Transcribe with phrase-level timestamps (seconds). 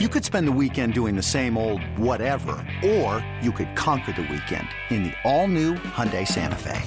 [0.00, 4.22] You could spend the weekend doing the same old whatever, or you could conquer the
[4.22, 6.82] weekend in the all-new Hyundai Santa Fe.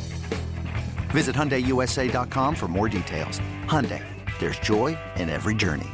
[1.12, 3.40] Visit HyundaiUSA.com for more details.
[3.64, 4.04] Hyundai,
[4.40, 5.88] there's joy in every journey.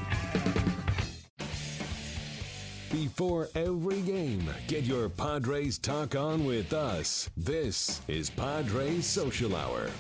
[2.92, 7.30] Before every game, get your Padres talk on with us.
[7.38, 9.92] This is Padres Social Hour.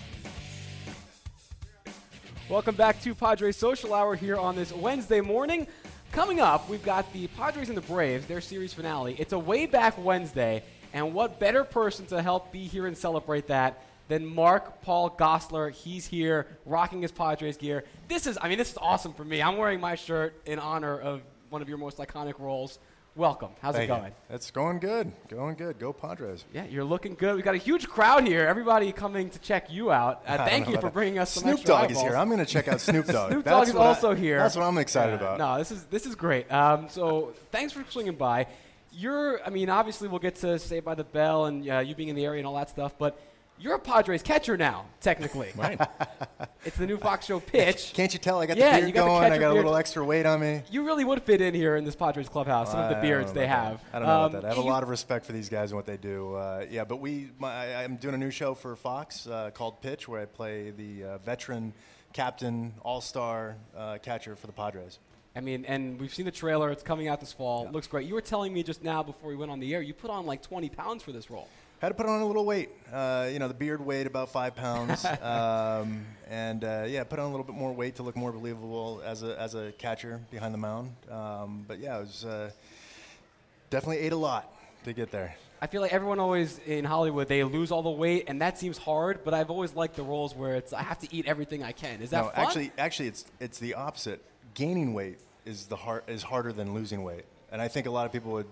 [2.49, 5.67] Welcome back to Padres Social Hour here on this Wednesday morning.
[6.13, 9.15] Coming up, we've got the Padres and the Braves, their series finale.
[9.17, 10.61] It's a way back Wednesday,
[10.93, 15.71] and what better person to help be here and celebrate that than Mark Paul Gosselaar.
[15.71, 17.83] He's here rocking his Padres gear.
[18.09, 19.41] This is, I mean, this is awesome for me.
[19.41, 22.77] I'm wearing my shirt in honor of one of your most iconic roles.
[23.15, 23.49] Welcome.
[23.61, 24.05] How's Thank it going?
[24.05, 24.35] You.
[24.35, 25.11] It's going good.
[25.27, 25.77] Going good.
[25.77, 26.45] Go Padres.
[26.51, 27.35] Yeah, you're looking good.
[27.35, 28.47] We've got a huge crowd here.
[28.47, 30.23] Everybody coming to check you out.
[30.25, 31.97] Uh, thank you for bringing us some Snoop Dogg eyeballs.
[31.97, 32.17] is here.
[32.17, 33.31] I'm going to check out Snoop Dogg.
[33.31, 34.39] Snoop Dogg is what I- also here.
[34.39, 35.37] That's what I'm excited about.
[35.37, 36.51] No, this is this is great.
[36.51, 38.47] Um, so thanks for swinging by.
[38.91, 42.09] You're, I mean, obviously we'll get to Saved by the Bell and uh, you being
[42.09, 43.19] in the area and all that stuff, but
[43.59, 45.51] you're a Padres catcher now, technically.
[45.57, 45.79] Right.
[46.65, 47.91] It's the new Fox Show pitch.
[47.93, 48.39] Can't you tell?
[48.39, 49.23] I got Yeah, the beard got the going.
[49.25, 49.55] I got a beard.
[49.55, 50.61] little extra weight on me.
[50.71, 52.71] You really would fit in here in this Padres clubhouse.
[52.71, 53.81] Some of the beards they have.
[53.91, 53.97] that.
[53.97, 54.45] I don't know Um, about that.
[54.45, 56.35] I have a lot of respect for these guys and what they do.
[56.35, 59.81] Uh, yeah, but we, my, I- I'm doing a new show for Fox uh, called
[59.81, 61.73] Pitch, where I play the uh, veteran
[62.13, 64.99] captain, all-star uh, catcher for the Padres.
[65.35, 66.71] I mean, and we've seen the trailer.
[66.71, 67.67] It's coming out this fall.
[67.73, 68.07] Looks great.
[68.07, 70.25] You were telling me just now before we went on the air, you put on
[70.25, 71.49] like 20 pounds for this role.
[71.83, 72.69] Had to put on a little weight.
[72.93, 77.25] Uh, you know, the beard weighed about five pounds, um, and uh, yeah, put on
[77.25, 80.53] a little bit more weight to look more believable as a as a catcher behind
[80.53, 80.93] the mound.
[81.11, 82.51] Um, but yeah, it was uh,
[83.69, 84.49] definitely ate a lot
[84.85, 85.35] to get there.
[85.61, 88.77] I feel like everyone always in Hollywood they lose all the weight, and that seems
[88.77, 89.25] hard.
[89.25, 92.01] But I've always liked the roles where it's I have to eat everything I can.
[92.01, 92.45] Is that no, fun?
[92.45, 94.23] actually, actually, it's it's the opposite.
[94.53, 98.05] Gaining weight is the hard is harder than losing weight, and I think a lot
[98.05, 98.47] of people would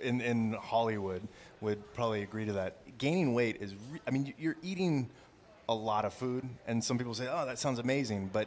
[0.00, 1.26] in in Hollywood
[1.66, 2.76] would probably agree to that.
[2.98, 5.10] Gaining weight is, re- I mean, you're eating
[5.68, 8.46] a lot of food, and some people say, "Oh, that sounds amazing," but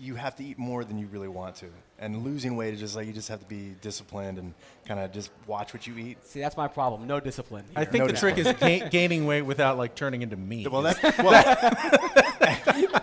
[0.00, 1.66] you have to eat more than you really want to.
[2.00, 4.54] And losing weight is just like you just have to be disciplined and
[4.86, 6.24] kind of just watch what you eat.
[6.24, 7.06] See, that's my problem.
[7.06, 7.64] No discipline.
[7.76, 10.70] I think No the trick is ga- gaining weight without like turning into meat.
[10.70, 11.32] Well, that's well,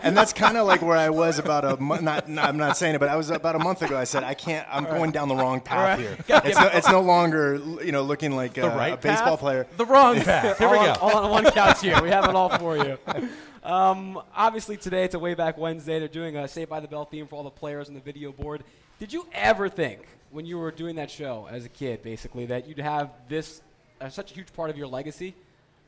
[0.02, 2.02] and that's kind of like where I was about a month.
[2.02, 3.98] Not, not, I'm not saying it, but I was about a month ago.
[3.98, 4.68] I said I can't.
[4.72, 6.18] I'm going down the wrong path here.
[6.28, 9.68] It's no, it's no longer you know looking like a, right a baseball player.
[9.78, 10.58] The wrong path.
[10.60, 10.92] Here we go.
[10.92, 12.02] on, all on one couch here.
[12.02, 12.98] We have it all for you.
[13.66, 15.98] Um, obviously, today it's a way back Wednesday.
[15.98, 18.32] They're doing a Saved by the Bell theme for all the players on the video
[18.32, 18.64] board.
[19.00, 22.68] Did you ever think, when you were doing that show as a kid, basically, that
[22.68, 23.64] you'd have this
[24.00, 25.34] uh, such a huge part of your legacy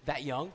[0.05, 0.51] that young?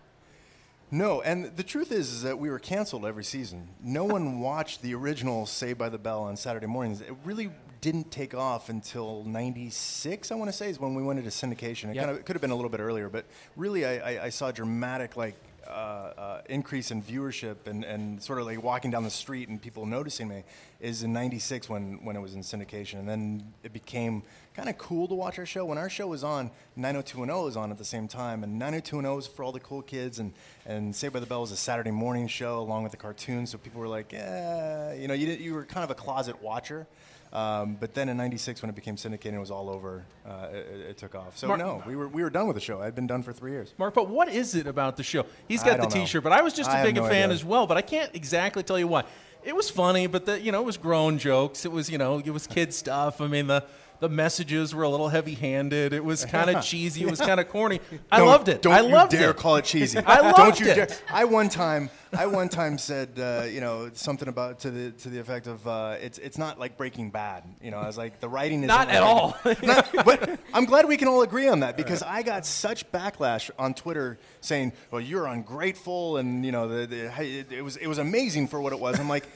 [0.94, 3.66] No, and the truth is, is that we were canceled every season.
[3.82, 7.00] No one watched the original Saved by the Bell on Saturday mornings.
[7.00, 10.30] It really didn't take off until '96.
[10.30, 11.88] I want to say is when we went into syndication.
[11.88, 12.04] It Yep.
[12.04, 13.24] kind of it could have been a little bit earlier, but
[13.56, 15.34] really, I, I, I saw dramatic like
[15.66, 19.60] uh, uh, increase in viewership and, and sort of like walking down the street and
[19.60, 20.44] people noticing me
[20.80, 24.22] is in '96 when when it was in syndication, and then it became
[24.54, 25.64] kind of cool to watch our show.
[25.64, 29.26] When our show was on, 90210 was on at the same time, and 90210 was
[29.26, 30.32] for all the cool kids, and,
[30.66, 33.58] and Saved by the Bell was a Saturday morning show along with the cartoons, so
[33.58, 36.86] people were like, eh, you know, you, did, you were kind of a closet watcher.
[37.32, 40.04] Um, but then in '96, when it became syndicated, it was all over.
[40.26, 40.56] Uh, it,
[40.90, 41.38] it- took off.
[41.38, 42.82] So Mark- no, we were we were done with the show.
[42.82, 43.72] I'd been done for three years.
[43.78, 45.24] Mark, but what is it about the show?
[45.48, 46.00] He's got the don't know.
[46.02, 47.34] T-shirt, but I was just a big no fan idea.
[47.34, 47.66] as well.
[47.66, 49.04] But I can't exactly tell you why.
[49.42, 51.64] It was funny, but the you know it was grown jokes.
[51.64, 53.20] It was you know it was kid stuff.
[53.22, 53.64] I mean the
[54.02, 55.92] the messages were a little heavy-handed.
[55.92, 57.02] It was kind of cheesy.
[57.04, 57.78] It was kind of corny.
[58.10, 58.60] I Don't- loved it.
[58.60, 59.36] Don't I you loved dare it.
[59.36, 59.96] call it cheesy.
[60.06, 60.74] I don't loved you it.
[60.74, 60.88] dare.
[61.08, 65.08] I one time, I one time said, uh, you know, something about to the to
[65.08, 67.44] the effect of uh, it's it's not like Breaking Bad.
[67.62, 69.36] You know, I was like the writing is Not at all.
[69.44, 73.72] but I'm glad we can all agree on that because I got such backlash on
[73.72, 77.98] Twitter saying, "Well, you're ungrateful," and you know, the, the, it, it was it was
[77.98, 78.98] amazing for what it was.
[78.98, 79.26] I'm like.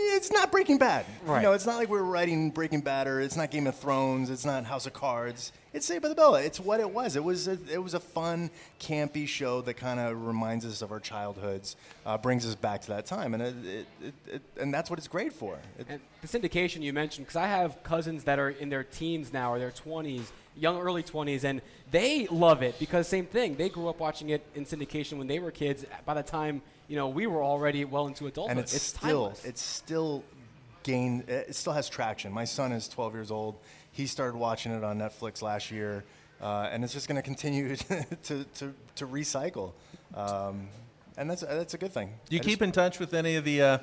[0.00, 1.04] It's not Breaking Bad.
[1.24, 1.38] Right.
[1.38, 4.30] You know, it's not like we're writing Breaking Bad or it's not Game of Thrones.
[4.30, 5.52] It's not House of Cards.
[5.72, 6.36] It's Saved by the Bell.
[6.36, 7.16] It's what it was.
[7.16, 8.50] It was a, it was a fun,
[8.80, 12.88] campy show that kind of reminds us of our childhoods, uh, brings us back to
[12.88, 15.58] that time, and it, it, it, it, and that's what it's great for.
[16.22, 19.58] The syndication you mentioned, because I have cousins that are in their teens now or
[19.58, 23.56] their 20s, young early 20s, and they love it because same thing.
[23.56, 25.84] They grew up watching it in syndication when they were kids.
[26.04, 29.44] By the time you know we were already well into adulthood, and it's, still timeless.
[29.44, 30.24] it's still
[30.82, 32.32] gain it still has traction.
[32.32, 33.56] My son is 12 years old.
[33.92, 36.04] He started watching it on Netflix last year,
[36.40, 39.72] uh, and it's just going to continue to to to recycle,
[40.14, 40.68] um,
[41.16, 42.12] and that's that's a good thing.
[42.28, 43.78] Do you I keep just- in touch with any of the uh,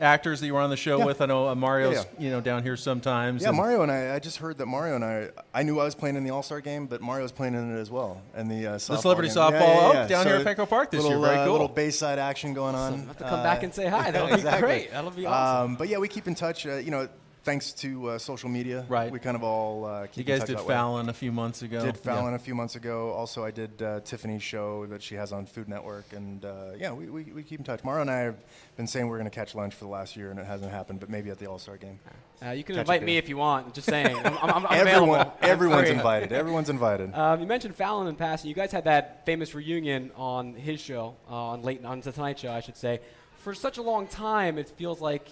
[0.00, 1.04] actors that you were on the show Yeah.
[1.04, 1.20] with.
[1.20, 3.42] I know uh, Mario's Yeah, you know down here sometimes.
[3.42, 4.14] Yeah, and- Mario and I.
[4.14, 5.28] I just heard that Mario and I.
[5.54, 7.80] I knew I was playing in the All Star game, but Mario's playing in it
[7.80, 8.22] as well.
[8.34, 9.36] And the uh, softball celebrity game.
[9.36, 11.28] softball, oh, down here at Petco Park this little, year.
[11.28, 11.52] Very uh, cool.
[11.52, 12.92] Little Bayside action going on.
[12.92, 14.10] I'll have to come back and say hi.
[14.12, 14.90] That'll be great.
[14.90, 15.72] That'll be awesome.
[15.72, 16.66] Um, but yeah, we keep in touch.
[16.66, 17.08] Uh, you know,
[17.46, 18.84] thanks to uh, social media.
[18.88, 19.10] Right.
[19.10, 20.74] We kind of all uh, keep You in guys touch did that way.
[20.74, 21.78] Fallon a few months ago.
[21.78, 22.12] Did Yeah.
[22.12, 23.12] Fallon a few months ago.
[23.12, 26.92] Also, I did uh, Tiffani's show that she has on Food Network, and uh, yeah,
[26.92, 27.84] we, we, we keep in touch.
[27.84, 28.36] Mara and I have
[28.76, 30.98] been saying we're going to catch lunch for the last year, and it hasn't happened.
[30.98, 32.00] But maybe at the All Star game.
[32.44, 33.72] Uh, you can catch invite me if you want.
[33.72, 34.16] Just saying.
[34.24, 35.32] I'm, I'm, I'm Everyone, available.
[35.40, 36.32] Everyone's invited.
[36.42, 37.14] Everyone's invited.
[37.14, 38.48] Um, you mentioned Fallon in passing.
[38.48, 42.40] You guys had that famous reunion on his show, uh, on late on the Tonight
[42.40, 43.00] Show, I should say.
[43.38, 45.28] For such a long time, it feels like.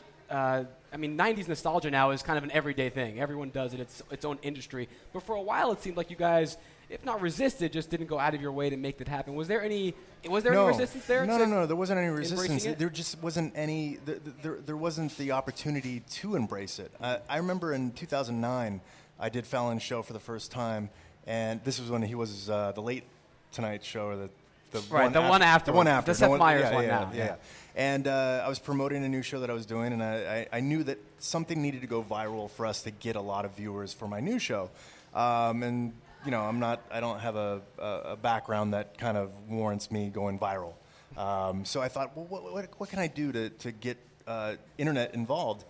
[0.94, 3.20] I mean, '90s nostalgia now is kind of an everyday thing.
[3.20, 3.80] Everyone does it.
[3.80, 4.88] It's its own industry.
[5.12, 6.56] But for a while, it seemed like you guys,
[6.88, 9.34] if not resisted, just didn't go out of your way to make that happen.
[9.34, 9.94] Was there any?
[10.28, 10.68] Was there no.
[10.68, 11.26] any resistance there?
[11.26, 11.66] No, to- no, no.
[11.66, 12.64] There wasn't any resistance.
[12.78, 13.98] There just wasn't any.
[14.04, 16.92] There, there, there wasn't the opportunity to embrace it.
[17.00, 18.80] Uh, I remember in 2009,
[19.18, 20.90] I did Fallon's show for the first time,
[21.26, 23.02] and this was when he was uh, the late
[23.50, 24.30] Tonight Show or the.
[24.74, 26.10] The Right, the one after, The one after.
[26.10, 27.36] The Seth one- Meyers yeah, one yeah, now, Yeah, yeah.
[27.76, 30.58] And uh, I was promoting a new show that I was doing, and I, I,
[30.58, 33.52] I knew that something needed to go viral for us to get a lot of
[33.52, 34.70] viewers for my new show.
[35.14, 35.92] Um, and
[36.24, 39.90] you know, I'm not, I don't have a, a, a background that kind of warrants
[39.90, 40.72] me going viral.
[41.16, 44.54] Um, so I thought, well, what, what, what can I do to, to get uh,
[44.78, 45.64] internet involved?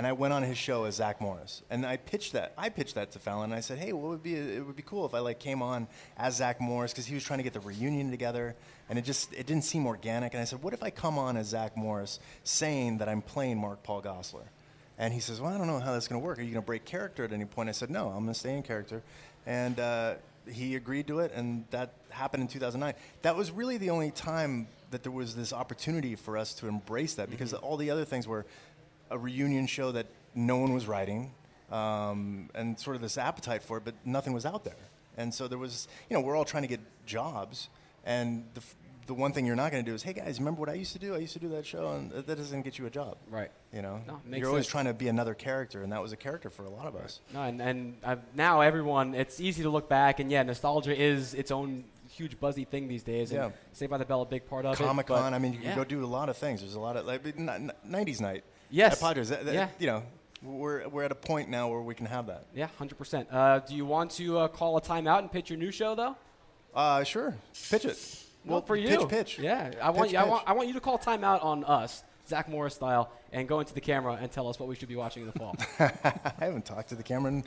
[0.00, 2.54] And I went on his show as Zach Morris, and I pitched that.
[2.56, 3.50] I pitched that to Fallon.
[3.50, 4.34] And I said, "Hey, what would be?
[4.34, 7.22] It would be cool if I like came on as Zach Morris because he was
[7.22, 8.56] trying to get the reunion together,
[8.88, 10.32] and it just it didn't seem organic.
[10.32, 13.58] And I said, what if I come on as Zach Morris, saying that I'm playing
[13.58, 14.46] Mark Paul Gosselaar?
[14.96, 16.38] And he says, well, I don't know how that's going to work.
[16.38, 17.68] Are you going to break character at any point?
[17.68, 19.02] I said, no, I'm going to stay in character.
[19.44, 20.14] And uh,
[20.50, 22.94] he agreed to it, and that happened in 2009.
[23.20, 27.14] That was really the only time that there was this opportunity for us to embrace
[27.14, 28.44] that because all the other things were
[29.10, 31.32] a reunion show that no one was writing
[31.70, 34.74] um, and sort of this appetite for it, but nothing was out there.
[35.16, 37.68] And so there was, you know, we're all trying to get jobs,
[38.04, 38.74] and the, f-
[39.06, 40.92] the one thing you're not going to do is, hey guys, remember what I used
[40.92, 41.14] to do?
[41.14, 43.16] I used to do that show, and that that doesn't get you a job.
[43.28, 43.50] Right.
[43.72, 44.72] You know, No, you're always sense.
[44.72, 47.20] trying to be another character, and that was a character for a lot of us.
[47.34, 51.34] No, and, and uh, now everyone, it's easy to look back, and yeah, nostalgia is
[51.34, 53.30] its own huge buzzy thing these days.
[53.32, 53.50] And Yeah.
[53.72, 54.82] Saved by the Bell, a big part of it.
[54.82, 55.34] Comic Con.
[55.34, 56.60] I mean, you can go do a lot of things.
[56.60, 58.44] There's a lot of like n- n- '90s night.
[58.70, 58.94] Yes.
[58.94, 59.28] At Padres.
[59.30, 59.68] That- that- Yeah.
[59.78, 60.02] You know,
[60.42, 62.44] we're we're at a point now where we can have that.
[62.54, 63.28] Yeah, hundred percent.
[63.30, 66.16] Uh, do you want to uh, call a timeout and pitch your new show though?
[66.74, 67.34] Uh, sure.
[67.70, 68.24] Pitch it.
[68.44, 69.38] Well, for you, Pitch, pitch.
[69.38, 70.16] Yeah, I want Pitch.
[70.16, 70.44] I want.
[70.46, 73.80] I want you to call timeout on us, Zach Morris style, and go into the
[73.80, 75.54] camera and tell us what we should be watching in the fall.
[75.80, 77.44] I haven't talked to the camera in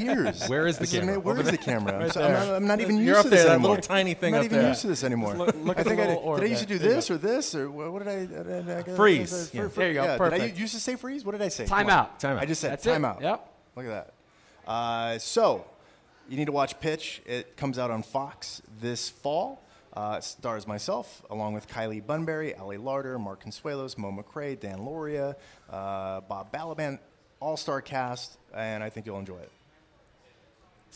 [0.00, 0.44] years.
[0.48, 1.12] Where is the This camera?
[1.14, 1.98] ama- Where Over is the camera?
[2.04, 3.70] I'm, so- I'm not, I'm not even You're used up to there, this that anymore.
[3.76, 4.68] little tiny thing I'm up not even there.
[4.68, 5.34] used to this anymore.
[5.36, 7.10] look- look I at the think I did, orb did I used to do this
[7.10, 8.26] or this or what, what did I?
[8.26, 9.50] Did I, I Freeze.
[9.50, 9.68] Fr- Yeah.
[9.68, 11.24] fr- There you go, Yeah, Did I used to say freeze?
[11.24, 11.66] What did I say?
[11.66, 12.20] Time Come out.
[12.20, 12.42] Time out.
[12.42, 13.08] I just said That's time it.
[13.08, 13.22] out.
[13.22, 13.52] Yep.
[13.76, 13.88] Look at
[14.66, 14.70] that.
[14.70, 15.64] Uh, so,
[16.28, 17.22] you need to watch Pitch.
[17.24, 19.62] It comes out on Fox this fall.
[19.96, 25.34] Uh, stars myself, along with Kylie Bunbury, Ali Larter, Mark Consuelos, Mo McRae, Dan Lauria,
[25.70, 26.98] uh, Bob Balaban,
[27.40, 29.50] all-star cast, and I think you'll enjoy it.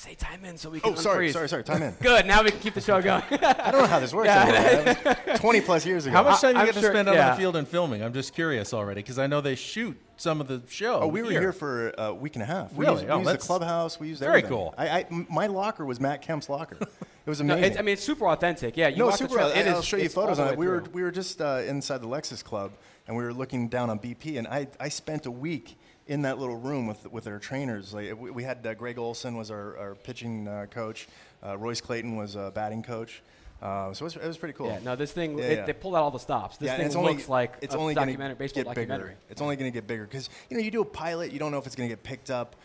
[0.00, 0.92] Say time in so we can.
[0.92, 1.32] Oh, sorry, unfreeze.
[1.34, 1.62] sorry, sorry.
[1.62, 1.92] Time in.
[2.00, 2.24] Good.
[2.24, 3.22] Now we can keep the show going.
[3.32, 5.14] I don't know how this works anymore.
[5.36, 6.16] Twenty plus years ago.
[6.16, 7.24] How much time I- you I'm get to sure- spend out yeah.
[7.26, 8.02] on the field and filming?
[8.02, 11.00] I'm just curious already because I know they shoot some of the show.
[11.00, 12.72] Oh, we were here, for a week and a half.
[12.72, 13.02] We Really?
[13.02, 14.00] used, Oh, we used the clubhouse.
[14.00, 14.48] We used very everything.
[14.50, 14.74] cool.
[14.78, 16.78] I, I, m- my locker was Matt Kemp's locker.
[17.26, 17.72] It was no, amazing.
[17.72, 18.78] it's, I mean, it's super authentic.
[18.78, 19.28] Yeah, you no, super.
[19.28, 20.56] The trail, it I, I'll show you photos on it.
[20.58, 22.72] We were we were just uh, inside the Lexus Club,
[23.06, 25.76] and we were looking down on BP, and I, I spent a week
[26.10, 27.94] in that little room with with our trainers.
[27.94, 31.06] Like we, we had uh, Greg Olson was our, our pitching uh, coach,
[31.46, 33.22] uh, Royce Clayton was a batting coach.
[33.62, 34.68] Uh, so it was, it was pretty cool.
[34.68, 35.64] Yeah, no, this thing, Yeah, it, yeah.
[35.66, 36.56] they pulled out all the stops.
[36.56, 39.08] This yeah, thing it's looks only, like it's only documentary, baseball get documentary.
[39.10, 39.18] Bigger.
[39.28, 41.52] It's only going to get bigger because you know you do a pilot, you don't
[41.52, 42.56] know if it's going to get picked up.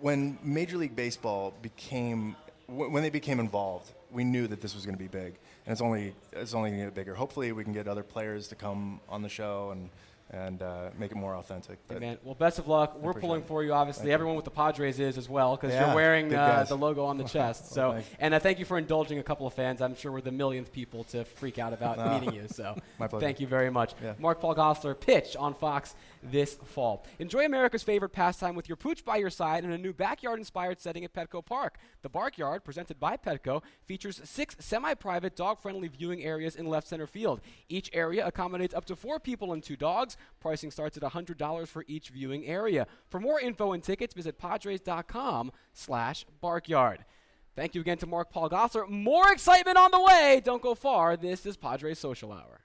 [0.00, 4.84] When Major League Baseball became, wh- when they became involved, we knew that this was
[4.86, 7.14] going to be big, and it's only it's only going to get bigger.
[7.14, 9.88] Hopefully, we can get other players to come on the show and
[10.30, 11.78] and uh, make it more authentic.
[11.88, 12.98] Hey, But man, well, best of luck.
[13.00, 14.02] We're pulling for you, obviously.
[14.02, 14.14] Thank you.
[14.14, 17.16] Everyone with the Padres is as well because Yeah, you're wearing uh, the logo on
[17.16, 17.72] the chest.
[17.72, 18.02] So, you.
[18.18, 19.80] and uh, thank you for indulging a couple of fans.
[19.80, 22.18] I'm sure we're the millionth people to freak out about No.
[22.20, 22.48] meeting you.
[22.48, 22.76] So,
[23.18, 23.94] thank you very much.
[24.02, 24.14] Yeah.
[24.18, 27.06] Mark Paul Gosselaar pitch on Fox this fall.
[27.18, 31.04] Enjoy America's favorite pastime with your pooch by your side in a new backyard-inspired setting
[31.04, 31.78] at Petco Park.
[32.02, 37.40] The Barkyard, presented by Petco, features six semi-private, dog-friendly viewing areas in left center field.
[37.68, 40.16] Each area accommodates up to four people and two dogs.
[40.40, 42.86] Pricing starts at $100 for each viewing area.
[43.08, 47.04] For more info and tickets, visit padres.com slash barkyard.
[47.56, 48.88] Thank you again to Mark Paul Gosselaar.
[48.88, 50.40] More excitement on the way.
[50.44, 51.16] Don't go far.
[51.16, 52.60] This is Padres Social Hour.